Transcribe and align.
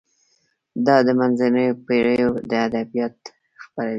دا 0.85 0.97
د 1.07 1.09
منځنیو 1.19 1.79
پیړیو 1.85 2.29
ادبیات 2.65 3.15
خپروي. 3.63 3.89